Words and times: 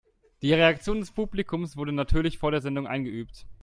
Die 0.41 0.51
Reaktion 0.51 0.99
des 0.99 1.11
Publikums 1.11 1.77
wurde 1.77 1.91
natürlich 1.91 2.39
vor 2.39 2.49
der 2.49 2.61
Sendung 2.61 2.87
eingeübt. 2.87 3.45